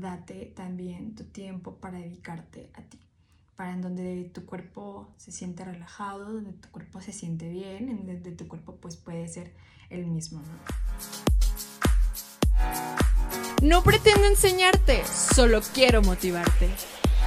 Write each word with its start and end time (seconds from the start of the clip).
date 0.00 0.52
también 0.54 1.14
tu 1.14 1.24
tiempo 1.24 1.76
para 1.76 1.98
dedicarte 1.98 2.70
a 2.74 2.82
ti, 2.82 3.00
para 3.56 3.72
en 3.72 3.82
donde 3.82 4.30
tu 4.32 4.44
cuerpo 4.44 5.14
se 5.16 5.32
siente 5.32 5.64
relajado, 5.64 6.32
donde 6.32 6.52
tu 6.52 6.70
cuerpo 6.70 7.00
se 7.00 7.12
siente 7.12 7.48
bien, 7.48 7.88
en 7.88 8.06
donde 8.06 8.32
tu 8.32 8.48
cuerpo 8.48 8.76
pues 8.76 8.96
puede 8.96 9.28
ser 9.28 9.54
el 9.90 10.06
mismo. 10.06 10.40
¿no? 10.40 10.46
no 13.62 13.82
pretendo 13.82 14.26
enseñarte, 14.26 15.02
solo 15.06 15.60
quiero 15.74 16.02
motivarte. 16.02 16.70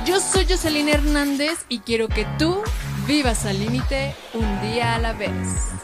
Yo 0.06 0.20
soy 0.20 0.46
Jocelyn 0.48 0.88
Hernández 0.88 1.66
y 1.68 1.80
quiero 1.80 2.08
que 2.08 2.26
tú 2.38 2.62
vivas 3.08 3.46
al 3.46 3.60
límite 3.60 4.16
un 4.34 4.62
día 4.62 4.96
a 4.96 5.00
la 5.00 5.14
vez. 5.14 5.79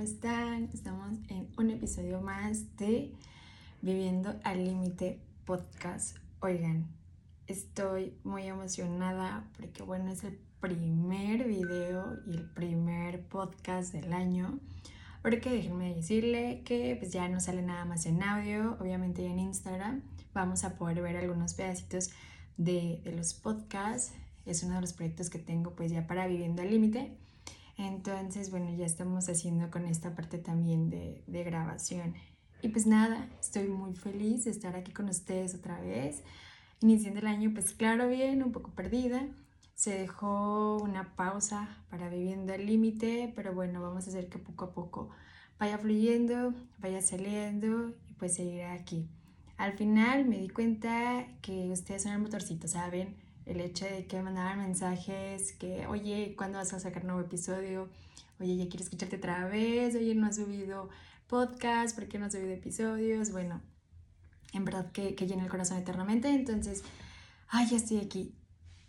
¿Cómo 0.00 0.08
están? 0.08 0.70
Estamos 0.72 1.18
en 1.28 1.46
un 1.58 1.68
episodio 1.68 2.22
más 2.22 2.74
de 2.78 3.12
Viviendo 3.82 4.34
al 4.44 4.64
Límite 4.64 5.20
podcast. 5.44 6.16
Oigan, 6.40 6.86
estoy 7.46 8.14
muy 8.24 8.46
emocionada 8.46 9.44
porque 9.58 9.82
bueno, 9.82 10.10
es 10.10 10.24
el 10.24 10.38
primer 10.58 11.46
video 11.46 12.16
y 12.26 12.30
el 12.30 12.48
primer 12.48 13.20
podcast 13.26 13.92
del 13.92 14.14
año. 14.14 14.58
Porque 15.20 15.50
déjenme 15.50 15.94
decirle 15.94 16.62
que 16.64 16.96
pues 16.98 17.12
ya 17.12 17.28
no 17.28 17.38
sale 17.38 17.60
nada 17.60 17.84
más 17.84 18.06
en 18.06 18.22
audio, 18.22 18.78
obviamente 18.80 19.26
en 19.26 19.38
Instagram 19.38 20.00
vamos 20.32 20.64
a 20.64 20.76
poder 20.76 21.02
ver 21.02 21.18
algunos 21.18 21.52
pedacitos 21.52 22.08
de, 22.56 23.02
de 23.04 23.12
los 23.12 23.34
podcasts. 23.34 24.14
Es 24.46 24.62
uno 24.62 24.76
de 24.76 24.80
los 24.80 24.94
proyectos 24.94 25.28
que 25.28 25.38
tengo 25.38 25.74
pues 25.76 25.92
ya 25.92 26.06
para 26.06 26.26
Viviendo 26.26 26.62
al 26.62 26.70
Límite. 26.70 27.18
Entonces, 27.80 28.50
bueno, 28.50 28.70
ya 28.76 28.84
estamos 28.84 29.28
haciendo 29.28 29.70
con 29.70 29.86
esta 29.86 30.14
parte 30.14 30.38
también 30.38 30.90
de, 30.90 31.22
de 31.26 31.44
grabación. 31.44 32.14
Y 32.62 32.68
pues 32.68 32.86
nada, 32.86 33.26
estoy 33.40 33.68
muy 33.68 33.94
feliz 33.94 34.44
de 34.44 34.50
estar 34.50 34.76
aquí 34.76 34.92
con 34.92 35.08
ustedes 35.08 35.54
otra 35.54 35.80
vez. 35.80 36.22
Iniciando 36.82 37.20
el 37.20 37.26
año, 37.26 37.52
pues 37.54 37.72
claro, 37.72 38.08
bien, 38.08 38.42
un 38.42 38.52
poco 38.52 38.70
perdida. 38.72 39.26
Se 39.74 39.98
dejó 39.98 40.76
una 40.76 41.16
pausa 41.16 41.68
para 41.88 42.10
viviendo 42.10 42.52
al 42.52 42.66
límite, 42.66 43.32
pero 43.34 43.54
bueno, 43.54 43.80
vamos 43.80 44.06
a 44.06 44.10
hacer 44.10 44.28
que 44.28 44.38
poco 44.38 44.66
a 44.66 44.74
poco 44.74 45.10
vaya 45.58 45.78
fluyendo, 45.78 46.54
vaya 46.78 47.00
saliendo 47.00 47.94
y 48.08 48.14
pues 48.14 48.34
seguirá 48.34 48.74
aquí. 48.74 49.08
Al 49.56 49.74
final 49.74 50.26
me 50.26 50.38
di 50.38 50.48
cuenta 50.48 51.26
que 51.42 51.70
ustedes 51.70 52.02
son 52.02 52.12
el 52.12 52.18
motorcito, 52.18 52.68
¿saben? 52.68 53.16
El 53.46 53.60
hecho 53.60 53.84
de 53.84 54.06
que 54.06 54.22
mandaban 54.22 54.58
mensajes, 54.58 55.52
que, 55.52 55.86
oye, 55.86 56.34
¿cuándo 56.36 56.58
vas 56.58 56.72
a 56.72 56.80
sacar 56.80 57.04
nuevo 57.04 57.20
episodio? 57.20 57.88
Oye, 58.38 58.56
ya 58.56 58.68
quiero 58.68 58.84
escucharte 58.84 59.16
otra 59.16 59.46
vez, 59.46 59.94
oye, 59.94 60.14
no 60.14 60.26
has 60.26 60.36
subido 60.36 60.88
podcast, 61.26 61.96
¿por 61.96 62.08
qué 62.08 62.18
no 62.18 62.26
has 62.26 62.32
subido 62.32 62.50
episodios? 62.50 63.32
Bueno, 63.32 63.60
en 64.52 64.64
verdad 64.64 64.92
que, 64.92 65.14
que 65.14 65.26
llena 65.26 65.44
el 65.44 65.50
corazón 65.50 65.78
eternamente, 65.78 66.28
entonces, 66.28 66.82
ay, 67.48 67.68
ya 67.68 67.76
estoy 67.76 67.98
aquí 67.98 68.34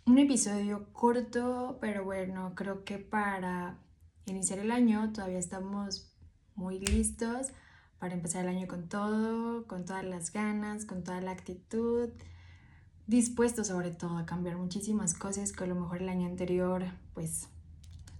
un 0.05 0.17
episodio 0.17 0.88
corto, 0.94 1.77
pero 1.79 2.03
bueno, 2.03 2.53
creo 2.55 2.83
que 2.83 2.97
para 2.97 3.77
iniciar 4.25 4.59
el 4.59 4.72
año 4.72 5.11
todavía 5.13 5.39
estamos 5.39 6.11
muy 6.55 6.79
listos 6.79 7.47
para 7.99 8.16
empezar 8.16 8.44
el 8.44 8.55
año 8.55 8.67
con 8.67 8.89
todo, 8.89 9.67
con 9.67 9.85
todas 9.85 10.03
las 10.03 10.33
ganas, 10.33 10.85
con 10.85 11.03
toda 11.03 11.22
la 11.22 11.31
actitud, 11.31 12.09
dispuestos 13.12 13.67
sobre 13.67 13.92
todo 13.92 14.17
a 14.17 14.26
cambiar 14.26 14.56
muchísimas 14.56 15.14
cosas 15.14 15.52
que 15.52 15.66
a 15.66 15.67
lo 15.67 15.76
mejor 15.76 16.02
el 16.02 16.08
año 16.08 16.28
anterior 16.28 16.86
pues 17.14 17.50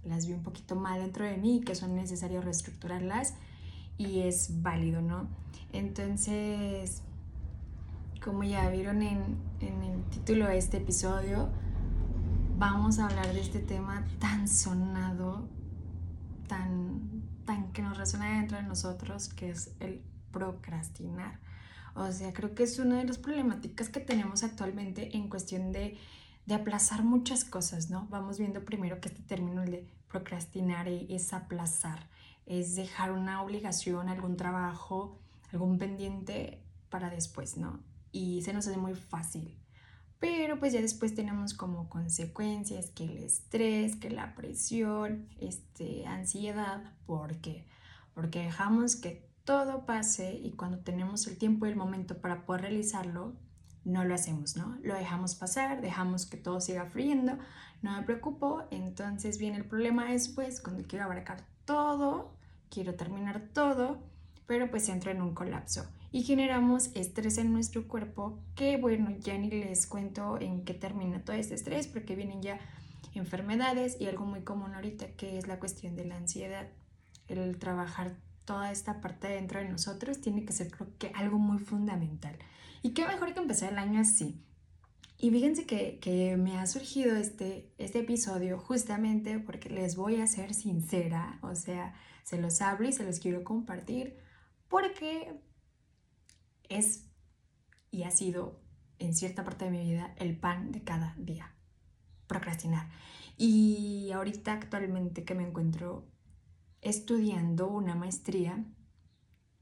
las 0.04 0.26
vi 0.26 0.34
un 0.34 0.42
poquito 0.42 0.76
mal 0.76 1.00
dentro 1.00 1.24
de 1.24 1.38
mí 1.38 1.56
y 1.56 1.60
que 1.62 1.74
son 1.74 1.94
necesarios 1.94 2.44
reestructurarlas 2.44 3.32
y 3.96 4.20
es 4.20 4.62
válido, 4.62 5.00
¿no? 5.00 5.28
Entonces, 5.72 7.00
como 8.22 8.44
ya 8.44 8.68
vieron 8.68 9.00
en, 9.02 9.38
en 9.60 9.82
el 9.82 10.04
título 10.10 10.46
de 10.46 10.58
este 10.58 10.76
episodio, 10.76 11.48
vamos 12.58 12.98
a 12.98 13.06
hablar 13.06 13.32
de 13.32 13.40
este 13.40 13.60
tema 13.60 14.04
tan 14.18 14.46
sonado, 14.46 15.48
tan, 16.48 17.22
tan 17.46 17.72
que 17.72 17.80
nos 17.80 17.96
resuena 17.96 18.40
dentro 18.40 18.58
de 18.58 18.64
nosotros, 18.64 19.30
que 19.30 19.50
es 19.50 19.70
el 19.80 20.02
procrastinar. 20.32 21.40
O 21.94 22.10
sea, 22.10 22.32
creo 22.32 22.54
que 22.54 22.62
es 22.62 22.78
una 22.78 22.98
de 22.98 23.04
las 23.04 23.18
problemáticas 23.18 23.88
que 23.88 24.00
tenemos 24.00 24.42
actualmente 24.42 25.16
en 25.16 25.28
cuestión 25.28 25.72
de, 25.72 25.98
de 26.46 26.54
aplazar 26.54 27.04
muchas 27.04 27.44
cosas, 27.44 27.90
¿no? 27.90 28.06
Vamos 28.10 28.38
viendo 28.38 28.64
primero 28.64 29.00
que 29.00 29.08
este 29.08 29.22
término 29.22 29.62
de 29.62 29.86
procrastinar 30.08 30.88
es 30.88 31.32
aplazar, 31.32 32.08
es 32.46 32.74
dejar 32.74 33.12
una 33.12 33.42
obligación, 33.42 34.08
algún 34.08 34.36
trabajo, 34.36 35.18
algún 35.52 35.78
pendiente 35.78 36.62
para 36.88 37.10
después, 37.10 37.56
¿no? 37.56 37.80
Y 38.10 38.42
se 38.42 38.52
nos 38.52 38.66
hace 38.66 38.76
muy 38.76 38.94
fácil 38.94 39.56
pero 40.22 40.56
pues 40.60 40.72
ya 40.72 40.80
después 40.80 41.16
tenemos 41.16 41.52
como 41.52 41.88
consecuencias 41.88 42.90
que 42.90 43.06
el 43.06 43.24
estrés, 43.24 43.96
que 43.96 44.08
la 44.08 44.36
presión, 44.36 45.26
este, 45.40 46.06
ansiedad, 46.06 46.80
¿por 47.06 47.38
qué? 47.38 47.66
Porque 48.14 48.44
dejamos 48.44 48.94
que 48.94 49.28
todo 49.44 49.86
pase 49.86 50.34
y 50.34 50.52
cuando 50.52 50.78
tenemos 50.78 51.26
el 51.26 51.38
tiempo 51.38 51.66
y 51.66 51.70
el 51.70 51.76
momento 51.76 52.20
para 52.20 52.44
poder 52.44 52.62
realizarlo, 52.62 53.34
no 53.84 54.04
lo 54.04 54.14
hacemos, 54.14 54.56
¿no? 54.56 54.78
Lo 54.82 54.94
dejamos 54.94 55.34
pasar, 55.34 55.80
dejamos 55.80 56.26
que 56.26 56.36
todo 56.36 56.60
siga 56.60 56.86
fluyendo, 56.86 57.38
no 57.82 57.96
me 57.96 58.02
preocupo, 58.02 58.62
entonces 58.70 59.38
viene 59.38 59.56
el 59.56 59.64
problema 59.64 60.10
después, 60.10 60.60
cuando 60.60 60.84
quiero 60.86 61.04
abarcar 61.04 61.44
todo, 61.64 62.32
quiero 62.70 62.94
terminar 62.94 63.48
todo, 63.52 63.98
pero 64.46 64.70
pues 64.70 64.88
entro 64.88 65.10
en 65.10 65.22
un 65.22 65.34
colapso 65.34 65.86
y 66.12 66.22
generamos 66.22 66.90
estrés 66.94 67.38
en 67.38 67.52
nuestro 67.52 67.88
cuerpo 67.88 68.38
que 68.54 68.76
bueno, 68.76 69.10
ya 69.20 69.36
ni 69.38 69.50
les 69.50 69.86
cuento 69.86 70.38
en 70.40 70.64
qué 70.64 70.74
termina 70.74 71.24
todo 71.24 71.34
este 71.36 71.54
estrés 71.54 71.86
porque 71.86 72.14
vienen 72.14 72.42
ya 72.42 72.60
enfermedades 73.14 73.96
y 73.98 74.06
algo 74.06 74.26
muy 74.26 74.42
común 74.42 74.74
ahorita 74.74 75.08
que 75.16 75.38
es 75.38 75.46
la 75.46 75.58
cuestión 75.58 75.96
de 75.96 76.04
la 76.04 76.16
ansiedad. 76.16 76.68
El 77.28 77.58
trabajar 77.58 78.16
toda 78.44 78.72
esta 78.72 79.00
parte 79.00 79.28
dentro 79.28 79.60
de 79.60 79.68
nosotros 79.68 80.20
tiene 80.20 80.44
que 80.44 80.52
ser 80.52 80.70
creo 80.70 80.96
que 80.98 81.12
algo 81.14 81.38
muy 81.38 81.58
fundamental. 81.58 82.38
Y 82.82 82.90
qué 82.94 83.06
mejor 83.06 83.32
que 83.32 83.40
empezar 83.40 83.72
el 83.72 83.78
año 83.78 84.00
así. 84.00 84.44
Y 85.18 85.30
fíjense 85.30 85.66
que, 85.66 86.00
que 86.00 86.36
me 86.36 86.58
ha 86.58 86.66
surgido 86.66 87.14
este, 87.14 87.72
este 87.78 88.00
episodio 88.00 88.58
justamente 88.58 89.38
porque 89.38 89.70
les 89.70 89.94
voy 89.94 90.20
a 90.20 90.26
ser 90.26 90.52
sincera, 90.52 91.38
o 91.42 91.54
sea, 91.54 91.94
se 92.24 92.40
los 92.40 92.60
hablo 92.60 92.88
y 92.88 92.92
se 92.92 93.04
los 93.04 93.20
quiero 93.20 93.44
compartir 93.44 94.18
porque 94.68 95.40
es 96.68 97.06
y 97.92 98.04
ha 98.04 98.10
sido 98.10 98.60
en 98.98 99.14
cierta 99.14 99.44
parte 99.44 99.66
de 99.66 99.70
mi 99.70 99.84
vida 99.84 100.14
el 100.16 100.36
pan 100.36 100.72
de 100.72 100.82
cada 100.82 101.14
día, 101.18 101.54
procrastinar. 102.26 102.88
Y 103.36 104.10
ahorita 104.12 104.54
actualmente 104.54 105.24
que 105.24 105.34
me 105.34 105.46
encuentro 105.46 106.11
estudiando 106.82 107.68
una 107.68 107.94
maestría, 107.94 108.64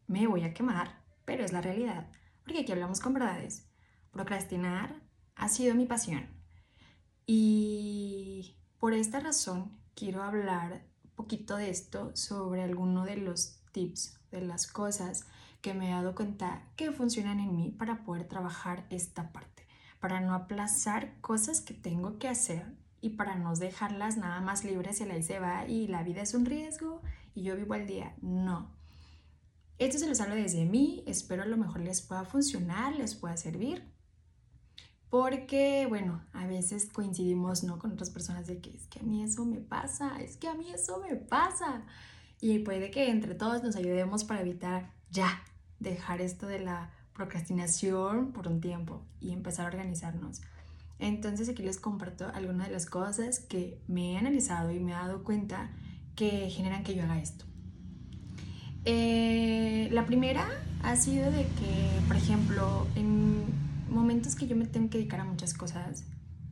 me 0.06 0.26
voy 0.26 0.42
a 0.42 0.52
quemar, 0.52 1.04
pero 1.24 1.44
es 1.44 1.52
la 1.52 1.60
realidad, 1.60 2.10
porque 2.42 2.60
aquí 2.60 2.72
hablamos 2.72 2.98
con 2.98 3.14
verdades. 3.14 3.68
Procrastinar 4.10 5.00
ha 5.36 5.48
sido 5.48 5.74
mi 5.74 5.86
pasión. 5.86 6.26
Y 7.26 8.56
por 8.78 8.94
esta 8.94 9.20
razón 9.20 9.78
quiero 9.94 10.22
hablar 10.22 10.82
un 11.04 11.10
poquito 11.10 11.56
de 11.56 11.70
esto 11.70 12.10
sobre 12.16 12.62
alguno 12.62 13.04
de 13.04 13.18
los 13.18 13.60
tips, 13.72 14.18
de 14.30 14.40
las 14.40 14.66
cosas 14.66 15.26
que 15.60 15.74
me 15.74 15.88
he 15.88 15.92
dado 15.92 16.14
cuenta 16.14 16.66
que 16.74 16.90
funcionan 16.90 17.38
en 17.38 17.54
mí 17.54 17.70
para 17.70 18.02
poder 18.02 18.26
trabajar 18.26 18.86
esta 18.90 19.30
parte, 19.30 19.66
para 20.00 20.20
no 20.20 20.34
aplazar 20.34 21.20
cosas 21.20 21.60
que 21.60 21.74
tengo 21.74 22.18
que 22.18 22.28
hacer 22.28 22.74
y 23.00 23.10
para 23.10 23.36
no 23.36 23.54
dejarlas 23.54 24.16
nada 24.16 24.40
más 24.40 24.64
libres 24.64 25.00
y 25.00 25.04
ahí 25.04 25.22
se 25.22 25.38
va 25.38 25.66
y 25.66 25.86
la 25.86 26.02
vida 26.02 26.22
es 26.22 26.34
un 26.34 26.44
riesgo 26.44 27.02
y 27.34 27.42
yo 27.42 27.56
vivo 27.56 27.74
al 27.74 27.86
día. 27.86 28.14
No. 28.20 28.70
Esto 29.78 29.98
se 29.98 30.06
los 30.06 30.20
hablo 30.20 30.34
desde 30.34 30.66
mí, 30.66 31.02
espero 31.06 31.42
a 31.42 31.46
lo 31.46 31.56
mejor 31.56 31.80
les 31.80 32.02
pueda 32.02 32.24
funcionar, 32.24 32.94
les 32.94 33.14
pueda 33.14 33.36
servir. 33.36 33.82
Porque, 35.08 35.86
bueno, 35.88 36.22
a 36.32 36.46
veces 36.46 36.88
coincidimos, 36.92 37.64
¿no? 37.64 37.78
Con 37.78 37.92
otras 37.92 38.10
personas 38.10 38.46
de 38.46 38.60
que 38.60 38.70
es 38.70 38.86
que 38.86 39.00
a 39.00 39.02
mí 39.02 39.24
eso 39.24 39.44
me 39.44 39.58
pasa, 39.58 40.20
es 40.20 40.36
que 40.36 40.48
a 40.48 40.54
mí 40.54 40.70
eso 40.70 41.00
me 41.00 41.16
pasa. 41.16 41.82
Y 42.40 42.60
puede 42.60 42.90
que 42.90 43.10
entre 43.10 43.34
todos 43.34 43.62
nos 43.62 43.74
ayudemos 43.74 44.22
para 44.22 44.42
evitar 44.42 44.92
ya 45.10 45.42
dejar 45.80 46.20
esto 46.20 46.46
de 46.46 46.60
la 46.60 46.90
procrastinación 47.12 48.32
por 48.32 48.46
un 48.46 48.60
tiempo 48.60 49.02
y 49.18 49.32
empezar 49.32 49.64
a 49.66 49.68
organizarnos. 49.68 50.42
Entonces 51.00 51.48
aquí 51.48 51.62
les 51.62 51.78
comparto 51.78 52.28
algunas 52.34 52.68
de 52.68 52.74
las 52.74 52.86
cosas 52.86 53.40
que 53.40 53.80
me 53.88 54.12
he 54.12 54.18
analizado 54.18 54.70
y 54.70 54.80
me 54.80 54.92
he 54.92 54.94
dado 54.94 55.24
cuenta 55.24 55.70
que 56.14 56.50
generan 56.50 56.84
que 56.84 56.94
yo 56.94 57.02
haga 57.02 57.18
esto. 57.18 57.46
Eh, 58.84 59.88
la 59.92 60.06
primera 60.06 60.46
ha 60.82 60.96
sido 60.96 61.30
de 61.30 61.44
que, 61.44 62.06
por 62.06 62.16
ejemplo, 62.16 62.86
en 62.96 63.44
momentos 63.90 64.34
que 64.34 64.46
yo 64.46 64.56
me 64.56 64.66
tengo 64.66 64.90
que 64.90 64.98
dedicar 64.98 65.20
a 65.20 65.24
muchas 65.24 65.54
cosas, 65.54 66.04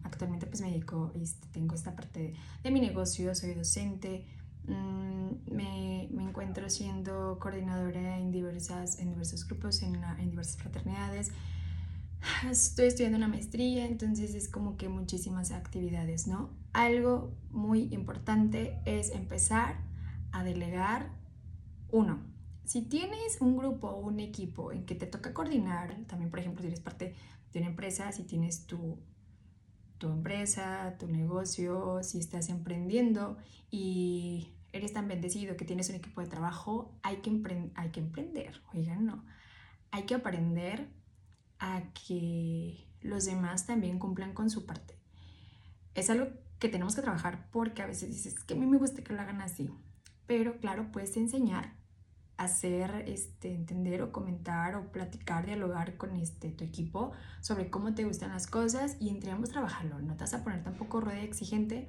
actualmente 0.02 0.46
pues 0.46 0.62
me 0.62 0.70
dedico, 0.70 1.12
este, 1.14 1.46
tengo 1.48 1.74
esta 1.74 1.94
parte 1.94 2.34
de, 2.62 2.70
mi 2.70 2.80
negocio, 2.80 3.34
soy 3.34 3.54
docente, 3.54 4.26
mmm, 4.66 5.54
me, 5.54 6.08
me, 6.10 6.24
encuentro 6.24 6.68
siendo 6.70 7.38
coordinadora 7.38 8.18
en, 8.18 8.30
diversas, 8.30 8.98
en 8.98 9.10
diversos 9.10 9.46
grupos, 9.46 9.82
en, 9.82 9.94
en 10.18 10.30
diversas 10.30 10.56
fraternidades. 10.56 11.32
Estoy 12.50 12.87
estudiando 12.87 13.19
una 13.19 13.29
maestría, 13.29 13.87
entonces 13.87 14.35
es 14.35 14.49
como 14.49 14.76
que 14.76 14.88
muchísimas 14.88 15.53
actividades, 15.53 16.26
¿no? 16.26 16.50
Algo 16.73 17.35
muy 17.50 17.88
importante 17.93 18.79
es 18.85 19.11
empezar 19.11 19.76
a 20.32 20.44
delegar 20.44 21.11
uno. 21.91 22.20
Si 22.65 22.82
tienes 22.82 23.41
un 23.41 23.56
grupo 23.56 23.88
o 23.88 24.00
un 24.00 24.20
equipo 24.20 24.73
en 24.73 24.85
que 24.85 24.94
te 24.94 25.06
toca 25.06 25.32
coordinar, 25.32 25.97
también 26.06 26.31
por 26.31 26.41
ejemplo 26.41 26.62
si 26.62 26.69
eres 26.69 26.81
parte 26.81 27.15
de 27.53 27.59
una 27.61 27.69
empresa, 27.69 28.12
si 28.12 28.25
tienes 28.25 28.67
tu, 28.67 28.99
tu 29.97 30.09
empresa, 30.09 30.97
tu 30.99 31.09
negocio, 31.09 32.03
si 32.03 32.19
estás 32.19 32.50
emprendiendo 32.50 33.38
y 33.70 34.53
eres 34.73 34.93
tan 34.93 35.09
bendecido 35.09 35.56
que 35.56 35.65
tienes 35.65 35.88
un 35.88 35.97
equipo 35.97 36.20
de 36.20 36.26
trabajo, 36.26 36.93
hay 37.03 37.17
que, 37.17 37.31
hay 37.75 37.91
que 37.91 38.00
emprender, 38.00 38.61
oigan, 38.75 39.06
no, 39.06 39.25
hay 39.91 40.03
que 40.03 40.15
aprender 40.15 40.88
a 41.58 41.82
que 41.93 42.87
los 43.00 43.25
demás 43.25 43.66
también 43.66 43.99
cumplan 43.99 44.34
con 44.34 44.50
su 44.50 44.66
parte. 44.66 44.94
Es 45.94 46.10
algo 46.10 46.28
que 46.58 46.69
tenemos 46.69 46.94
que 46.94 47.02
trabajar 47.02 47.49
porque 47.50 47.82
a 47.82 47.87
veces 47.87 48.10
dices 48.10 48.40
que 48.40 48.55
a 48.55 48.56
mí 48.56 48.66
me 48.66 48.78
gusta 48.78 49.02
que 49.02 49.12
lo 49.12 49.20
hagan 49.20 49.40
así, 49.40 49.70
pero 50.26 50.58
claro, 50.58 50.90
puedes 50.93 51.16
enseñar, 51.16 51.75
hacer, 52.37 53.05
este, 53.06 53.55
entender 53.55 54.02
o 54.02 54.12
comentar 54.12 54.76
o 54.76 54.93
platicar, 54.93 55.46
dialogar 55.46 55.96
con 55.96 56.14
este, 56.16 56.50
tu 56.50 56.64
equipo 56.64 57.12
sobre 57.40 57.70
cómo 57.70 57.94
te 57.94 58.05
gustan 58.05 58.31
las 58.31 58.46
cosas 58.46 58.96
y 59.00 59.08
entre 59.10 59.31
ambos 59.31 59.50
trabajarlo. 59.50 60.00
No 60.00 60.14
te 60.14 60.20
vas 60.20 60.34
a 60.34 60.44
poner 60.44 60.62
tampoco 60.62 61.00
rueda 61.00 61.20
exigente, 61.22 61.88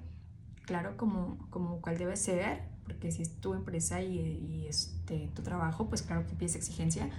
claro, 0.64 0.98
como, 0.98 1.38
como 1.50 1.82
cual 1.82 1.98
debe 1.98 2.16
ser, 2.16 2.64
porque 2.84 3.12
si 3.12 3.22
es 3.22 3.40
tu 3.40 3.54
empresa 3.54 4.02
y, 4.02 4.18
y 4.18 4.66
este, 4.68 5.30
tu 5.36 5.44
trabajo, 5.44 5.88
pues 5.90 6.02
claro 6.02 6.26
que 6.26 6.34
pides 6.34 6.56
exigencia, 6.56 7.10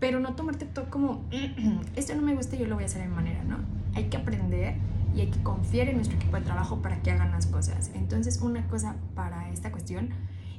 pero 0.00 0.18
no 0.18 0.34
tomarte 0.34 0.64
todo 0.64 0.90
como, 0.90 1.28
esto 1.96 2.14
no 2.14 2.22
me 2.22 2.34
gusta, 2.34 2.56
yo 2.56 2.66
lo 2.66 2.74
voy 2.74 2.84
a 2.84 2.86
hacer 2.86 3.02
de 3.02 3.08
manera, 3.08 3.44
¿no? 3.44 3.58
Hay 3.94 4.08
que 4.08 4.16
aprender 4.16 4.76
y 5.14 5.20
hay 5.20 5.30
que 5.30 5.42
confiar 5.42 5.88
en 5.88 5.96
nuestro 5.96 6.16
equipo 6.16 6.36
de 6.36 6.42
trabajo 6.42 6.82
para 6.82 7.02
que 7.02 7.10
hagan 7.10 7.30
las 7.30 7.46
cosas. 7.46 7.90
Entonces, 7.94 8.40
una 8.40 8.66
cosa 8.68 8.96
para 9.14 9.50
esta 9.50 9.70
cuestión, 9.70 10.10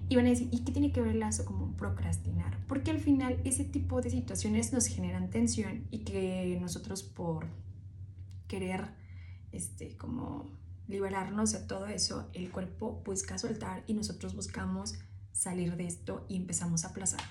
iban 0.09 0.25
a 0.25 0.29
decir, 0.29 0.49
¿y 0.51 0.59
qué 0.59 0.71
tiene 0.71 0.91
que 0.91 1.01
ver 1.01 1.11
el 1.11 1.19
lazo 1.19 1.45
como 1.45 1.75
procrastinar? 1.75 2.57
Porque 2.67 2.91
al 2.91 2.99
final 2.99 3.39
ese 3.43 3.63
tipo 3.63 4.01
de 4.01 4.09
situaciones 4.09 4.73
nos 4.73 4.85
generan 4.85 5.29
tensión 5.29 5.87
y 5.89 5.99
que 5.99 6.57
nosotros 6.61 7.01
por 7.01 7.47
querer, 8.47 8.89
este, 9.51 9.97
como 9.97 10.45
liberarnos 10.87 11.53
de 11.53 11.59
todo 11.59 11.87
eso, 11.87 12.29
el 12.33 12.51
cuerpo 12.51 13.01
busca 13.05 13.37
soltar 13.37 13.83
y 13.87 13.93
nosotros 13.93 14.35
buscamos 14.35 14.95
salir 15.31 15.77
de 15.77 15.87
esto 15.87 16.25
y 16.27 16.35
empezamos 16.35 16.83
a 16.83 16.89
aplazar. 16.89 17.21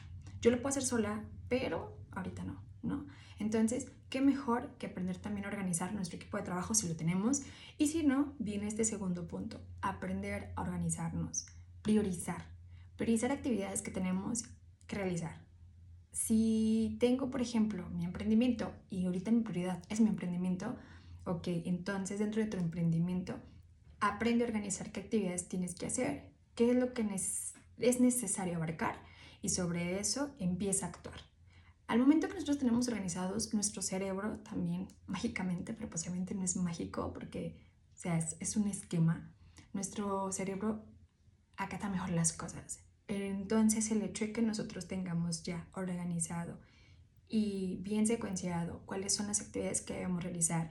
Yo 0.40 0.50
lo 0.50 0.56
puedo 0.56 0.68
hacer 0.68 0.82
sola, 0.82 1.22
pero 1.48 1.99
ahorita 2.12 2.44
no, 2.44 2.62
¿no? 2.82 3.06
Entonces, 3.38 3.90
qué 4.10 4.20
mejor 4.20 4.68
que 4.78 4.86
aprender 4.86 5.16
también 5.16 5.46
a 5.46 5.48
organizar 5.48 5.94
nuestro 5.94 6.16
equipo 6.16 6.36
de 6.36 6.42
trabajo 6.42 6.74
si 6.74 6.88
lo 6.88 6.96
tenemos. 6.96 7.42
Y 7.78 7.88
si 7.88 8.02
no, 8.02 8.34
viene 8.38 8.66
este 8.66 8.84
segundo 8.84 9.26
punto, 9.26 9.60
aprender 9.80 10.52
a 10.56 10.62
organizarnos, 10.62 11.46
priorizar, 11.82 12.44
priorizar 12.96 13.32
actividades 13.32 13.80
que 13.82 13.90
tenemos 13.90 14.44
que 14.86 14.96
realizar. 14.96 15.40
Si 16.12 16.96
tengo, 17.00 17.30
por 17.30 17.40
ejemplo, 17.40 17.88
mi 17.90 18.04
emprendimiento 18.04 18.72
y 18.90 19.06
ahorita 19.06 19.30
mi 19.30 19.40
prioridad 19.40 19.82
es 19.88 20.00
mi 20.00 20.08
emprendimiento, 20.08 20.76
ok, 21.24 21.46
entonces 21.64 22.18
dentro 22.18 22.42
de 22.42 22.48
tu 22.48 22.58
emprendimiento, 22.58 23.36
aprende 24.00 24.44
a 24.44 24.48
organizar 24.48 24.90
qué 24.92 25.00
actividades 25.00 25.48
tienes 25.48 25.74
que 25.74 25.86
hacer, 25.86 26.30
qué 26.54 26.72
es 26.72 26.76
lo 26.76 26.92
que 26.92 27.06
es 27.78 28.00
necesario 28.00 28.56
abarcar 28.56 29.00
y 29.40 29.50
sobre 29.50 30.00
eso 30.00 30.34
empieza 30.38 30.86
a 30.86 30.88
actuar. 30.90 31.29
Al 31.90 31.98
momento 31.98 32.28
que 32.28 32.34
nosotros 32.34 32.58
tenemos 32.58 32.86
organizados 32.86 33.52
nuestro 33.52 33.82
cerebro 33.82 34.38
también 34.48 34.86
mágicamente, 35.08 35.74
pero 35.74 35.90
posiblemente 35.90 36.36
no 36.36 36.44
es 36.44 36.54
mágico 36.54 37.12
porque 37.12 37.58
o 37.92 37.98
sea, 37.98 38.16
es, 38.16 38.56
un 38.56 38.68
esquema, 38.68 39.34
nuestro 39.72 40.30
cerebro 40.30 40.84
acata 41.56 41.88
mejor 41.88 42.10
las 42.10 42.32
cosas. 42.32 42.84
Entonces 43.08 43.90
el 43.90 44.02
hecho 44.02 44.24
de 44.24 44.32
que 44.32 44.40
nosotros 44.40 44.86
tengamos 44.86 45.42
ya 45.42 45.66
organizado 45.74 46.60
y 47.26 47.80
bien 47.82 48.06
secuenciado 48.06 48.86
cuáles 48.86 49.12
son 49.12 49.26
las 49.26 49.40
actividades 49.40 49.80
que 49.80 49.94
debemos 49.94 50.22
realizar, 50.22 50.70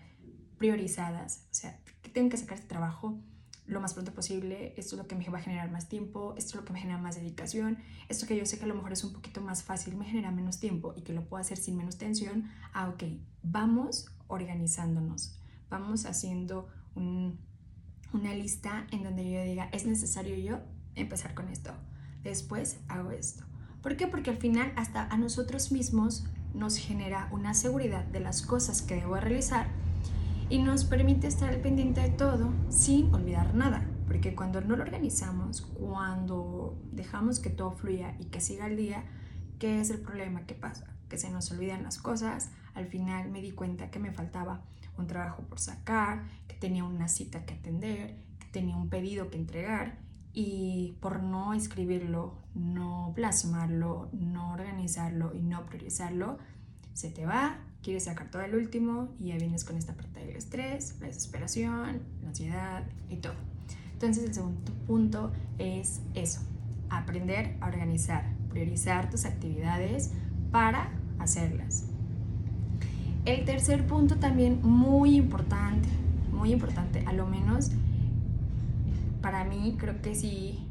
priorizadas, 0.58 1.50
o 1.52 1.54
sea, 1.54 1.84
que 2.02 2.10
tengo 2.12 2.30
que 2.30 2.38
sacar 2.38 2.60
este 2.60 2.70
trabajo, 2.70 3.22
lo 3.70 3.80
más 3.80 3.94
pronto 3.94 4.14
posible, 4.14 4.74
esto 4.78 4.96
es 4.96 5.02
lo 5.02 5.08
que 5.08 5.16
me 5.16 5.30
va 5.30 5.38
a 5.38 5.42
generar 5.42 5.70
más 5.72 5.88
tiempo, 5.88 6.34
esto 6.38 6.50
es 6.50 6.56
lo 6.56 6.66
que 6.66 6.74
me 6.74 6.80
genera 6.80 6.98
más 6.98 7.16
dedicación, 7.16 7.78
esto 8.10 8.26
que 8.26 8.36
yo 8.36 8.46
sé 8.46 8.58
que 8.58 8.66
a 8.66 8.68
lo 8.68 8.74
mejor 8.74 8.92
es 8.92 9.04
un 9.04 9.14
poquito 9.14 9.42
más 9.42 9.64
fácil, 9.64 9.96
me 9.96 10.06
genera 10.06 10.32
menos 10.32 10.60
tiempo 10.60 10.94
y 10.98 11.02
que 11.04 11.14
lo 11.14 11.24
puedo 11.30 11.40
hacer 11.40 11.58
sin 11.58 11.78
menos 11.78 11.98
tensión, 11.98 12.50
ah, 12.74 12.90
ok, 12.90 13.04
vamos 13.44 14.08
organizándonos, 14.28 15.40
vamos 15.70 16.06
haciendo 16.06 16.68
una 16.96 18.34
lista 18.34 18.88
en 18.92 19.04
donde 19.04 19.30
yo 19.30 19.44
diga, 19.44 19.70
es 19.72 19.86
necesario 19.86 20.36
yo 20.36 20.60
empezar 20.96 21.36
con 21.36 21.48
esto, 21.48 21.72
después 22.24 22.80
hago 22.88 23.12
esto. 23.12 23.46
¿Por 23.84 23.96
qué? 23.96 24.08
Porque 24.08 24.32
al 24.32 24.38
final 24.38 24.74
hasta 24.76 25.06
a 25.06 25.18
nosotros 25.18 25.72
mismos 25.72 26.26
nos 26.54 26.78
genera 26.78 27.30
una 27.32 27.54
seguridad 27.54 28.04
de 28.06 28.20
las 28.20 28.42
cosas 28.42 28.82
que 28.82 28.96
debo 28.96 29.16
realizar 29.16 29.68
y 30.50 30.60
nos 30.60 30.84
permite 30.84 31.28
estar 31.28 31.50
al 31.50 31.62
pendiente 31.62 32.02
de 32.02 32.10
todo 32.10 32.52
sin 32.70 33.14
olvidar 33.14 33.54
nada. 33.54 33.88
Porque 34.08 34.34
cuando 34.34 34.62
no 34.62 34.76
lo 34.76 34.84
organizamos, 34.84 35.62
cuando 35.62 36.82
dejamos 36.92 37.40
que 37.40 37.52
todo 37.52 37.72
fluya 37.72 38.16
y 38.20 38.26
que 38.26 38.42
siga 38.42 38.66
el 38.66 38.76
día, 38.76 39.04
¿qué 39.60 39.80
es 39.80 39.92
el 39.92 40.00
problema 40.00 40.46
que 40.48 40.56
pasa? 40.56 40.96
Que 41.08 41.18
se 41.18 41.30
nos 41.30 41.52
olvidan 41.52 41.84
las 41.84 42.00
cosas. 42.00 42.50
Al 42.74 42.88
final 42.88 43.30
me 43.30 43.42
di 43.42 43.52
cuenta 43.52 43.92
que 43.92 44.00
me 44.00 44.12
faltaba 44.12 44.62
un 44.98 45.06
trabajo 45.06 45.44
por 45.44 45.60
sacar, 45.60 46.24
que 46.48 46.56
tenía 46.56 46.84
una 46.84 47.08
cita 47.08 47.46
que 47.46 47.54
atender, 47.54 48.18
que 48.40 48.48
tenía 48.48 48.76
un 48.76 48.90
pedido 48.90 49.30
que 49.30 49.38
entregar 49.38 50.00
y 50.34 50.98
por 51.00 51.22
no 51.22 51.54
escribirlo, 51.54 52.40
no 52.56 53.14
plasmarlo, 53.16 54.10
no 54.14 54.54
organizarlo 54.54 55.36
y 55.36 55.42
no 55.42 55.66
priorizarlo, 55.66 56.38
se 56.94 57.10
te 57.10 57.26
va, 57.26 57.60
quieres 57.84 58.06
sacar 58.06 58.30
todo 58.30 58.42
el 58.42 58.56
último 58.56 59.10
y 59.20 59.28
ya 59.28 59.38
vienes 59.38 59.64
con 59.64 59.78
esta 59.78 59.94
parte 59.94 60.20
del 60.20 60.36
estrés, 60.36 60.96
la 61.00 61.08
desesperación, 61.08 62.02
la 62.22 62.30
ansiedad 62.30 62.84
y 63.10 63.18
todo. 63.18 63.36
Entonces 63.94 64.24
el 64.24 64.34
segundo 64.34 64.74
punto 64.88 65.32
es 65.58 66.02
eso, 66.14 66.42
aprender 66.90 67.58
a 67.62 67.68
organizar, 67.68 68.26
priorizar 68.50 69.10
tus 69.10 69.26
actividades 69.26 70.12
para 70.52 70.92
hacerlas. 71.20 71.86
El 73.26 73.46
tercer 73.46 73.86
punto 73.86 74.16
también 74.16 74.62
muy 74.62 75.16
importante, 75.16 75.90
muy 76.32 76.54
importante, 76.54 77.04
a 77.06 77.14
lo 77.14 77.28
menos 77.28 77.72
para 79.22 79.44
mí 79.44 79.76
creo 79.78 80.02
que 80.02 80.16
sí, 80.16 80.66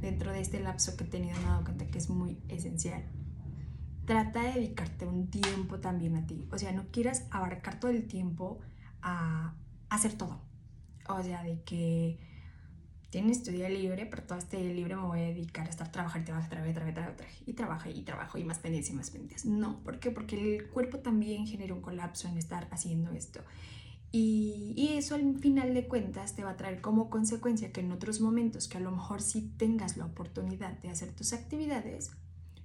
dentro 0.00 0.32
de 0.32 0.40
este 0.40 0.60
lapso 0.60 0.96
que 0.96 1.04
he 1.04 1.06
tenido 1.06 1.36
me 1.38 1.44
he 1.44 1.46
dado 1.46 1.64
cuenta 1.64 1.86
que 1.86 1.98
es 1.98 2.10
muy 2.10 2.36
esencial 2.48 3.02
trata 4.06 4.42
de 4.42 4.52
dedicarte 4.52 5.06
un 5.06 5.30
tiempo 5.30 5.80
también 5.80 6.16
a 6.16 6.26
ti. 6.26 6.48
O 6.52 6.58
sea, 6.58 6.72
no 6.72 6.86
quieras 6.90 7.26
abarcar 7.30 7.80
todo 7.80 7.90
el 7.90 8.06
tiempo 8.06 8.60
a 9.02 9.54
hacer 9.88 10.14
todo. 10.14 10.40
O 11.08 11.22
sea, 11.22 11.42
de 11.42 11.62
que 11.62 12.18
tienes 13.10 13.44
tu 13.44 13.52
día 13.52 13.68
libre, 13.68 14.06
pero 14.06 14.24
todo 14.24 14.38
este 14.38 14.58
libre 14.74 14.96
me 14.96 15.02
voy 15.02 15.20
a 15.20 15.26
dedicar 15.26 15.66
a 15.66 15.70
estar 15.70 15.92
trabajando, 15.92 16.26
trabajar, 16.26 16.50
trabajar, 16.50 16.74
trabajar, 16.74 16.94
trabajar, 16.94 17.28
y 17.46 17.52
trabajo 17.52 17.88
y 17.88 18.02
trabajo 18.02 18.38
y 18.38 18.44
más 18.44 18.58
pendientes 18.58 18.90
y 18.90 18.94
más 18.94 19.10
pendientes. 19.10 19.44
No, 19.46 19.84
¿por 19.84 20.00
qué? 20.00 20.10
Porque 20.10 20.56
el 20.56 20.68
cuerpo 20.68 20.98
también 20.98 21.46
genera 21.46 21.74
un 21.74 21.80
colapso 21.80 22.26
en 22.26 22.38
estar 22.38 22.66
haciendo 22.72 23.12
esto. 23.12 23.40
Y, 24.10 24.74
y, 24.76 24.96
eso 24.96 25.16
al 25.16 25.38
final 25.38 25.74
de 25.74 25.88
cuentas 25.88 26.36
te 26.36 26.44
va 26.44 26.50
a 26.50 26.56
traer 26.56 26.80
como 26.80 27.10
consecuencia 27.10 27.72
que 27.72 27.80
en 27.80 27.90
otros 27.90 28.20
momentos 28.20 28.68
que 28.68 28.78
a 28.78 28.80
lo 28.80 28.92
mejor 28.92 29.20
sí 29.22 29.52
tengas 29.58 29.96
la 29.96 30.06
oportunidad 30.06 30.78
de 30.80 30.88
hacer 30.88 31.12
tus 31.12 31.32
actividades, 31.32 32.12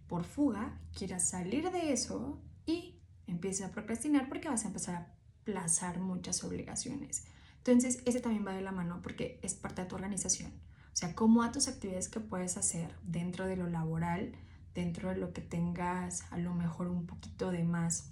por 0.09 0.25
fuga 0.25 0.77
quieras 0.93 1.29
salir 1.29 1.71
de 1.71 1.93
eso 1.93 2.41
y 2.65 2.99
empieces 3.27 3.65
a 3.65 3.71
procrastinar 3.71 4.27
porque 4.27 4.49
vas 4.49 4.65
a 4.65 4.67
empezar 4.67 4.95
a 4.95 5.13
aplazar 5.41 5.99
muchas 5.99 6.43
obligaciones. 6.43 7.25
Entonces, 7.57 8.01
ese 8.05 8.19
también 8.19 8.45
va 8.45 8.53
de 8.53 8.61
la 8.61 8.71
mano 8.71 8.99
porque 9.01 9.39
es 9.43 9.53
parte 9.53 9.83
de 9.83 9.87
tu 9.87 9.95
organización. 9.95 10.51
O 10.91 10.97
sea, 10.99 11.15
cómo 11.15 11.43
a 11.43 11.51
tus 11.51 11.67
actividades 11.67 12.09
que 12.09 12.19
puedes 12.19 12.57
hacer 12.57 12.93
dentro 13.03 13.45
de 13.45 13.55
lo 13.55 13.67
laboral, 13.67 14.33
dentro 14.73 15.09
de 15.09 15.17
lo 15.17 15.31
que 15.31 15.41
tengas 15.41 16.25
a 16.31 16.37
lo 16.37 16.53
mejor 16.53 16.87
un 16.87 17.05
poquito 17.05 17.51
de 17.51 17.63
más 17.63 18.11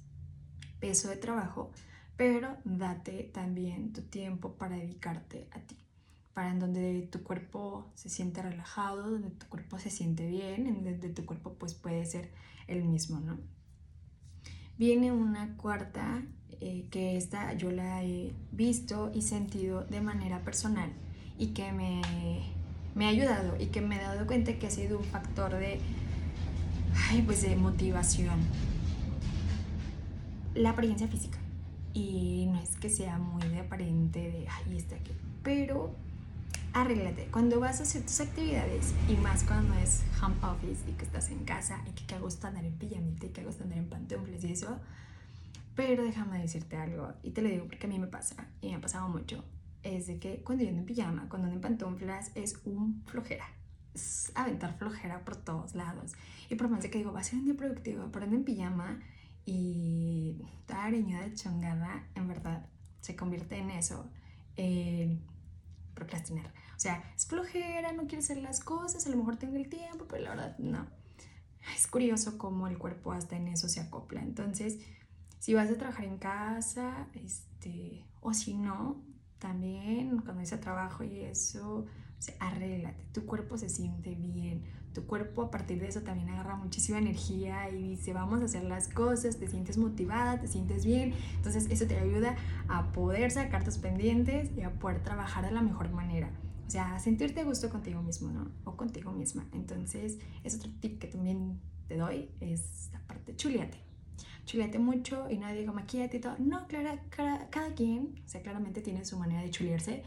peso 0.80 1.10
de 1.10 1.18
trabajo, 1.18 1.72
pero 2.16 2.58
date 2.63 3.24
también 3.34 3.92
tu 3.92 4.04
tiempo 4.04 4.54
para 4.54 4.75
dedicarte 4.75 5.50
a 5.51 5.60
ti 5.60 5.87
para 6.38 6.51
en 6.51 6.60
donde 6.60 7.10
tu 7.12 7.24
cuerpo 7.24 7.88
se 7.96 8.10
siente 8.10 8.44
relajado, 8.44 9.10
donde 9.10 9.32
tu 9.32 9.48
cuerpo 9.48 9.79
se 9.79 9.89
siente 9.89 10.27
bien, 10.27 10.67
en 10.67 10.84
donde 10.84 11.10
tu 11.10 11.25
cuerpo 11.25 11.53
pues 11.53 11.74
puede 11.74 12.06
ser 12.06 12.29
el 12.67 12.84
mismo, 12.84 13.20
¿no? 13.20 13.39
Viene 14.77 15.12
una 15.12 15.58
cuarta 15.58 16.22
eh, 16.62 16.86
que 16.91 17.17
esta 17.17 17.53
yo 17.53 17.72
la 17.72 18.03
he 18.03 18.36
visto 18.51 19.10
y 19.15 19.24
sentido 19.24 19.84
de 19.86 20.00
manera 20.00 20.44
personal 20.44 20.91
y 21.39 21.56
que 21.56 21.72
me, 21.72 22.03
me 22.94 23.08
ha 23.08 23.10
ayudado 23.10 23.60
y 23.60 23.70
que 23.70 23.82
me 23.82 23.96
he 23.96 24.01
dado 24.03 24.27
cuenta 24.27 24.60
que 24.60 24.67
ha 24.67 24.70
sido 24.70 25.00
un 25.00 25.06
factor 25.06 25.56
de, 25.56 25.79
ay, 27.10 27.24
pues 27.24 27.41
de 27.41 27.56
motivación. 27.56 28.41
La 30.53 30.70
apariencia 30.70 31.08
física. 31.08 31.39
Y 31.96 32.48
no 32.51 32.60
es 32.60 32.77
que 32.77 32.91
sea 32.91 33.17
muy 33.17 33.41
de 33.48 33.62
aparente 33.62 34.20
de, 34.20 34.48
ay, 34.48 34.77
está 34.77 34.98
aquí. 34.98 35.13
Pero 35.41 35.96
arréglate. 36.81 37.25
Cuando 37.31 37.60
vas 37.60 37.79
a 37.79 37.84
hacer 37.84 38.03
tus 38.03 38.19
actividades, 38.22 38.93
y 39.10 39.15
más 39.17 39.43
cuando 39.43 39.74
es 39.75 40.03
home 40.22 40.36
office 40.43 40.89
y 40.89 40.93
que 40.93 41.05
estás 41.05 41.29
en 41.29 41.43
casa 41.43 41.81
y 41.88 41.91
que 41.91 42.03
te 42.03 42.19
gusta 42.19 42.50
andar 42.50 42.65
en 42.65 42.77
pijamita 42.77 43.25
y 43.25 43.29
que 43.29 43.43
gusta 43.43 43.63
andar 43.63 43.79
en 43.79 43.89
pantuflas 43.89 44.43
y 44.43 44.51
eso. 44.51 44.79
Pero 45.75 46.03
déjame 46.03 46.39
decirte 46.39 46.77
algo, 46.77 47.13
y 47.24 47.31
te 47.31 47.41
lo 47.41 47.50
digo 47.50 47.65
porque 47.65 47.86
a 47.86 47.89
mí 47.89 48.00
me 48.00 48.07
pasa, 48.07 48.48
y 48.62 48.69
me 48.69 48.75
ha 48.75 48.81
pasado 48.81 49.10
mucho, 49.10 49.43
es 49.84 50.07
de 50.07 50.19
que 50.19 50.41
cuando 50.43 50.63
yo 50.63 50.69
ando 50.69 50.81
en 50.81 50.88
pijama, 50.88 51.29
cuando 51.29 51.48
ando 51.48 51.55
en 51.55 51.62
pantuflas, 51.62 52.31
es 52.36 52.60
un 52.65 53.03
flojera. 53.05 53.46
Es 53.93 54.31
aventar 54.36 54.77
flojera 54.77 55.24
por 55.25 55.36
todos 55.36 55.75
lados. 55.75 56.13
Y 56.50 56.55
por 56.55 56.69
más 56.69 56.81
de 56.84 56.89
que 56.89 57.00
digo, 57.00 57.12
va 57.12 57.22
a 57.22 57.24
ser 57.24 57.39
un 57.39 57.46
día 57.46 57.55
productivo, 57.55 58.10
pero 58.12 58.25
ando 58.25 58.38
en 58.38 58.43
pijama 58.43 59.00
y 59.46 60.41
toda 60.65 60.86
areñada 60.86 61.27
de 61.27 61.36
chongada, 61.36 62.07
en 62.15 62.27
verdad, 62.27 62.65
se 63.01 63.15
convierte 63.15 63.57
en 63.57 63.72
eso. 63.72 64.10
Eh, 64.55 65.17
procrastinar. 65.98 66.54
O 66.75 66.80
sea, 66.80 67.04
es 67.16 67.25
flojera, 67.25 67.92
no 67.92 68.04
quiero 68.04 68.20
hacer 68.20 68.38
las 68.38 68.60
cosas, 68.60 69.06
a 69.08 69.10
lo 69.10 69.18
mejor 69.18 69.38
tengo 69.38 69.56
el 69.56 69.68
tiempo, 69.68 70.06
pero 70.08 70.24
la 70.24 70.30
verdad 70.30 70.58
no. 70.60 70.86
Es 71.75 71.88
curioso 71.88 72.38
cómo 72.38 72.68
el 72.68 72.77
cuerpo 72.77 73.12
hasta 73.12 73.36
en 73.36 73.48
eso 73.48 73.68
se 73.68 73.82
acopla. 73.82 74.22
Entonces, 74.22 74.80
si 75.39 75.54
vas 75.54 75.70
a 75.70 75.75
trabajar 75.75 76.06
en 76.06 76.18
casa, 76.18 77.08
este, 77.16 78.06
o 78.22 78.34
si 78.34 78.54
no, 78.54 79.04
también 79.39 80.20
cuando 80.20 80.44
a 80.44 80.60
trabajo 80.60 81.04
y 81.04 81.20
eso, 81.22 81.80
o 81.80 82.22
sea, 82.22 82.36
arréglate, 82.39 83.04
tu 83.12 83.25
cuerpo 83.25 83.58
se 83.58 83.70
siente 83.70 84.16
bien, 84.16 84.63
tu 84.98 85.06
cuerpo 85.06 85.44
a 85.44 85.51
partir 85.51 85.80
de 85.80 85.88
eso 85.88 86.01
también 86.01 86.30
agarra 86.30 86.56
muchísima 86.56 86.98
energía 86.98 87.70
y 87.70 87.89
dice, 87.89 88.13
vamos 88.13 88.42
a 88.42 88.46
hacer 88.46 88.63
las 88.63 88.88
cosas, 88.88 89.38
te 89.38 89.48
sientes 89.48 89.77
motivada, 89.77 90.42
te 90.42 90.48
sientes 90.48 90.88
bien, 90.88 91.13
entonces 91.36 91.68
eso 91.70 91.86
te 91.86 92.00
ayuda 92.00 92.36
a 92.68 92.92
poder 92.94 93.30
sacar 93.30 93.63
tus 93.63 93.77
pendientes 93.77 94.50
y 94.58 94.62
a 94.62 94.72
poder 94.72 95.04
trabajar 95.04 95.46
de 95.46 95.51
la 95.51 95.62
mejor 95.62 95.92
manera. 95.92 96.32
O 96.66 96.70
sea, 96.72 96.96
a 96.96 97.00
sentirte 97.00 97.42
a 97.42 97.44
gusto 97.44 97.70
contigo 97.70 98.01
mismo, 98.01 98.32
¿no? 98.32 98.50
O 98.63 98.75
contigo 98.75 99.12
misma. 99.12 99.46
Entonces, 99.54 100.18
es 100.44 100.56
otro 100.56 100.72
tip 100.82 101.00
que 101.00 101.08
también 101.08 101.62
te 101.88 101.96
doy, 101.96 102.32
es 102.42 102.89
la 102.92 103.00
parte 103.01 103.36
chuliate. 103.36 103.77
Chuliate 104.46 104.80
mucho 104.80 105.30
y 105.30 105.38
no 105.38 105.48
digo 105.54 105.74
maquillate 105.74 106.18
y 106.18 106.22
todo. 106.22 106.36
No, 106.39 106.68
claro, 106.68 107.00
cada, 107.10 107.51
cada, 107.51 107.75
quien, 107.75 108.16
o 108.25 108.27
sea, 108.27 108.42
claramente 108.42 108.82
tiene 108.82 109.06
su 109.06 109.20
manera 109.20 109.44
de 109.44 109.51
chulearse 109.51 110.01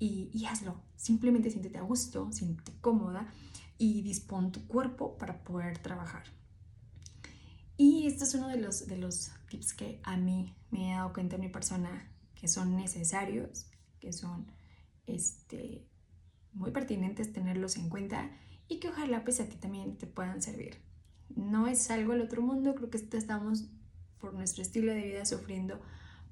y, 0.00 0.30
y 0.34 0.46
hazlo. 0.46 0.80
Simplemente 0.96 1.48
siéntete 1.48 1.78
a 1.78 1.82
gusto, 1.82 2.26
siéntete 2.32 2.72
cómoda 2.80 3.32
y 3.82 4.00
dispón 4.02 4.52
tu 4.52 4.64
cuerpo 4.68 5.18
para 5.18 5.42
poder 5.42 5.78
trabajar. 5.78 6.22
Y 7.76 8.06
esto 8.06 8.22
es 8.22 8.32
uno 8.36 8.46
de 8.46 8.58
los, 8.58 8.86
de 8.86 8.96
los 8.96 9.32
tips 9.50 9.72
que 9.72 10.00
a 10.04 10.16
mí 10.16 10.54
me 10.70 10.92
he 10.92 10.94
dado 10.94 11.12
cuenta 11.12 11.34
en 11.34 11.40
mi 11.40 11.48
persona 11.48 12.08
que 12.36 12.46
son 12.46 12.76
necesarios, 12.76 13.66
que 13.98 14.12
son 14.12 14.46
este, 15.08 15.84
muy 16.52 16.70
pertinentes 16.70 17.32
tenerlos 17.32 17.76
en 17.76 17.88
cuenta 17.88 18.30
y 18.68 18.78
que 18.78 18.88
ojalá 18.88 19.24
pues 19.24 19.40
a 19.40 19.48
ti 19.48 19.56
también 19.56 19.98
te 19.98 20.06
puedan 20.06 20.42
servir. 20.42 20.76
No 21.34 21.66
es 21.66 21.90
algo 21.90 22.12
del 22.12 22.22
otro 22.22 22.40
mundo, 22.40 22.76
creo 22.76 22.88
que 22.88 22.98
estamos 22.98 23.64
por 24.20 24.32
nuestro 24.32 24.62
estilo 24.62 24.92
de 24.92 25.02
vida 25.02 25.24
sufriendo 25.24 25.80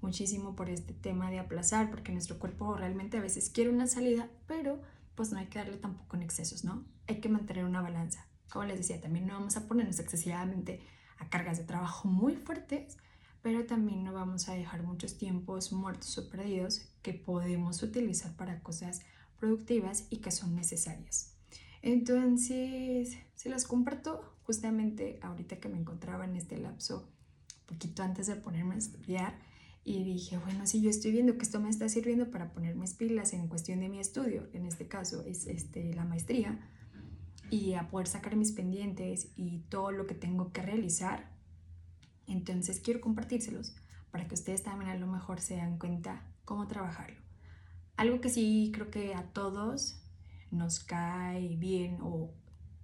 muchísimo 0.02 0.54
por 0.54 0.70
este 0.70 0.94
tema 0.94 1.32
de 1.32 1.40
aplazar, 1.40 1.90
porque 1.90 2.12
nuestro 2.12 2.38
cuerpo 2.38 2.76
realmente 2.76 3.18
a 3.18 3.20
veces 3.20 3.50
quiere 3.50 3.70
una 3.70 3.88
salida, 3.88 4.30
pero 4.46 4.80
pues 5.14 5.32
no 5.32 5.38
hay 5.38 5.46
que 5.46 5.58
darle 5.58 5.76
tampoco 5.76 6.16
en 6.16 6.22
excesos, 6.22 6.64
¿no? 6.64 6.84
Hay 7.06 7.20
que 7.20 7.28
mantener 7.28 7.64
una 7.64 7.80
balanza. 7.82 8.26
Como 8.50 8.64
les 8.64 8.78
decía, 8.78 9.00
también 9.00 9.26
no 9.26 9.34
vamos 9.34 9.56
a 9.56 9.66
ponernos 9.66 9.98
excesivamente 9.98 10.80
a 11.18 11.28
cargas 11.28 11.58
de 11.58 11.64
trabajo 11.64 12.08
muy 12.08 12.36
fuertes, 12.36 12.96
pero 13.42 13.64
también 13.66 14.04
no 14.04 14.12
vamos 14.12 14.48
a 14.48 14.54
dejar 14.54 14.82
muchos 14.82 15.18
tiempos 15.18 15.72
muertos 15.72 16.18
o 16.18 16.28
perdidos 16.28 16.86
que 17.02 17.14
podemos 17.14 17.82
utilizar 17.82 18.36
para 18.36 18.62
cosas 18.62 19.02
productivas 19.38 20.06
y 20.10 20.18
que 20.18 20.30
son 20.30 20.54
necesarias. 20.54 21.34
Entonces, 21.82 23.16
se 23.34 23.48
las 23.48 23.64
comparto 23.64 24.36
justamente 24.44 25.18
ahorita 25.22 25.60
que 25.60 25.68
me 25.68 25.78
encontraba 25.78 26.24
en 26.24 26.36
este 26.36 26.58
lapso, 26.58 27.08
poquito 27.66 28.02
antes 28.02 28.26
de 28.26 28.36
ponerme 28.36 28.74
a 28.74 28.78
estudiar, 28.78 29.38
y 29.90 30.04
dije, 30.04 30.38
bueno, 30.38 30.66
si 30.68 30.80
yo 30.80 30.88
estoy 30.88 31.10
viendo 31.10 31.36
que 31.36 31.42
esto 31.42 31.58
me 31.58 31.68
está 31.68 31.88
sirviendo 31.88 32.30
para 32.30 32.52
ponerme 32.52 32.86
pilas 32.96 33.32
en 33.32 33.48
cuestión 33.48 33.80
de 33.80 33.88
mi 33.88 33.98
estudio, 33.98 34.48
en 34.52 34.64
este 34.66 34.86
caso 34.86 35.24
es 35.24 35.48
este, 35.48 35.92
la 35.94 36.04
maestría, 36.04 36.60
y 37.50 37.74
a 37.74 37.90
poder 37.90 38.06
sacar 38.06 38.36
mis 38.36 38.52
pendientes 38.52 39.32
y 39.34 39.64
todo 39.68 39.90
lo 39.90 40.06
que 40.06 40.14
tengo 40.14 40.52
que 40.52 40.62
realizar, 40.62 41.32
entonces 42.28 42.78
quiero 42.78 43.00
compartírselos 43.00 43.74
para 44.12 44.28
que 44.28 44.34
ustedes 44.34 44.62
también 44.62 44.92
a 44.92 44.94
lo 44.94 45.08
mejor 45.08 45.40
se 45.40 45.56
den 45.56 45.76
cuenta 45.76 46.24
cómo 46.44 46.68
trabajarlo. 46.68 47.20
Algo 47.96 48.20
que 48.20 48.28
sí 48.28 48.70
creo 48.72 48.90
que 48.90 49.14
a 49.14 49.24
todos 49.32 50.00
nos 50.52 50.78
cae 50.78 51.56
bien 51.56 51.98
o 52.00 52.32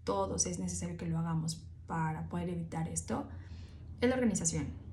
todos 0.02 0.46
es 0.46 0.58
necesario 0.58 0.96
que 0.96 1.06
lo 1.06 1.18
hagamos 1.18 1.64
para 1.86 2.28
poder 2.28 2.48
evitar 2.48 2.88
esto 2.88 3.28
es 4.00 4.08
la 4.08 4.16
organización 4.16 4.85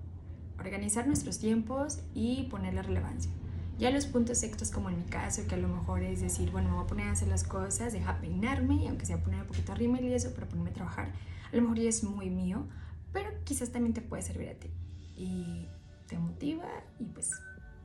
organizar 0.64 1.08
nuestros 1.08 1.40
tiempos 1.40 2.00
y 2.14 2.44
ponerle 2.44 2.82
relevancia. 2.82 3.32
Ya 3.80 3.90
los 3.90 4.06
puntos 4.06 4.44
extras, 4.44 4.72
como 4.72 4.90
en 4.90 5.00
mi 5.00 5.06
caso, 5.06 5.46
que 5.48 5.56
a 5.56 5.58
lo 5.58 5.68
mejor 5.68 6.04
es 6.04 6.22
decir, 6.22 6.52
bueno, 6.52 6.70
me 6.70 6.76
voy 6.76 6.84
a 6.84 6.88
poner 6.88 7.08
a 7.08 7.12
hacer 7.12 7.28
las 7.28 7.44
cosas, 7.44 7.92
deja 7.92 8.20
peinarme, 8.20 8.88
aunque 8.88 9.06
sea 9.06 9.18
poner 9.18 9.42
un 9.42 9.48
poquito 9.48 9.74
rímel 9.74 10.06
y 10.06 10.14
eso, 10.14 10.34
para 10.34 10.48
ponerme 10.48 10.70
a 10.70 10.74
trabajar, 10.74 11.12
a 11.52 11.56
lo 11.56 11.62
mejor 11.64 11.80
ya 11.80 11.90
es 11.90 12.04
muy 12.04 12.30
mío, 12.30 12.66
pero 13.12 13.30
quizás 13.44 13.72
también 13.72 13.94
te 13.94 14.02
puede 14.02 14.22
servir 14.22 14.50
a 14.50 14.54
ti. 14.54 14.70
Y 15.16 15.68
te 16.08 16.18
motiva 16.18 16.68
y 17.00 17.06
pues 17.06 17.32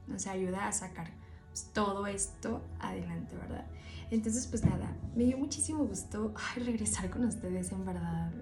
nos 0.06 0.26
ayuda 0.26 0.68
a 0.68 0.72
sacar 0.72 1.10
pues, 1.48 1.70
todo 1.72 2.06
esto 2.06 2.62
adelante, 2.80 3.36
¿verdad? 3.36 3.66
Entonces, 4.10 4.46
pues 4.46 4.64
nada, 4.64 4.96
me 5.14 5.24
dio 5.24 5.36
muchísimo 5.36 5.84
gusto 5.84 6.34
regresar 6.56 7.10
con 7.10 7.24
ustedes, 7.24 7.72
en 7.72 7.84
verdad. 7.84 8.32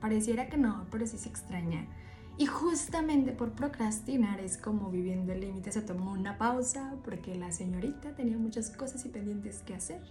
Pareciera 0.00 0.48
que 0.48 0.56
no, 0.56 0.86
pero 0.90 1.06
sí 1.06 1.16
se 1.16 1.28
extraña. 1.28 1.86
Y 2.36 2.46
justamente 2.46 3.32
por 3.32 3.52
procrastinar 3.52 4.40
es 4.40 4.56
como 4.56 4.90
viviendo 4.90 5.32
el 5.32 5.40
límite 5.40 5.70
se 5.70 5.82
tomó 5.82 6.12
una 6.12 6.36
pausa 6.36 6.96
porque 7.04 7.36
la 7.36 7.52
señorita 7.52 8.14
tenía 8.16 8.36
muchas 8.36 8.70
cosas 8.70 9.04
y 9.04 9.08
pendientes 9.08 9.62
que 9.62 9.74
hacer. 9.74 10.02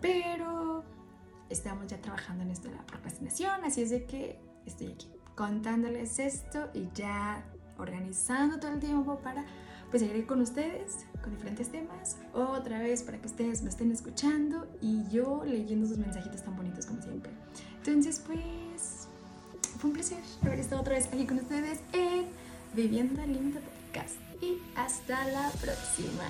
Pero 0.00 0.82
estamos 1.50 1.86
ya 1.88 2.00
trabajando 2.00 2.44
en 2.44 2.50
esto 2.50 2.68
de 2.68 2.76
la 2.76 2.86
procrastinación, 2.86 3.64
así 3.64 3.82
es 3.82 3.90
de 3.90 4.04
que 4.04 4.40
estoy 4.64 4.92
aquí 4.92 5.08
contándoles 5.34 6.18
esto 6.18 6.70
y 6.74 6.88
ya 6.94 7.44
organizando 7.78 8.58
todo 8.58 8.72
el 8.72 8.80
tiempo 8.80 9.18
para 9.20 9.44
pues 9.90 10.02
seguir 10.02 10.26
con 10.26 10.40
ustedes 10.40 11.06
con 11.22 11.32
diferentes 11.32 11.70
temas 11.70 12.18
otra 12.32 12.78
vez 12.78 13.02
para 13.02 13.18
que 13.18 13.26
ustedes 13.26 13.62
me 13.62 13.70
estén 13.70 13.90
escuchando 13.90 14.68
y 14.80 15.08
yo 15.08 15.42
leyendo 15.44 15.86
sus 15.86 15.98
mensajitos 15.98 16.42
tan 16.42 16.56
bonitos 16.56 16.86
como 16.86 17.02
siempre. 17.02 17.32
Entonces 17.78 18.22
pues 18.24 19.08
fue 19.78 19.90
un 19.90 19.94
placer 19.94 20.18
haber 20.42 20.58
estado 20.58 20.80
otra 20.80 20.94
vez 20.94 21.06
aquí 21.06 21.26
con 21.26 21.38
ustedes 21.38 21.80
en 21.92 22.26
Viviendo 22.74 23.20
al 23.22 23.32
Límite 23.32 23.60
Podcast. 23.60 24.16
Y 24.42 24.58
hasta 24.76 25.24
la 25.28 25.50
próxima. 25.60 26.24